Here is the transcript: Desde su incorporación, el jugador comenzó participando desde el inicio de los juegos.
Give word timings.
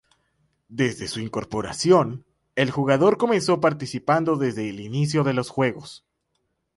Desde 0.69 1.07
su 1.07 1.19
incorporación, 1.19 2.25
el 2.55 2.71
jugador 2.71 3.17
comenzó 3.19 3.59
participando 3.61 4.35
desde 4.35 4.67
el 4.67 4.79
inicio 4.79 5.23
de 5.23 5.33
los 5.33 5.51
juegos. 5.51 6.03